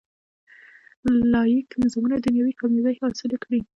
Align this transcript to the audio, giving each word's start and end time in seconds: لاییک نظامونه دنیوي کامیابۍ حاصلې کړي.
لاییک 1.33 1.69
نظامونه 1.83 2.15
دنیوي 2.25 2.53
کامیابۍ 2.61 2.95
حاصلې 3.03 3.37
کړي. 3.43 3.59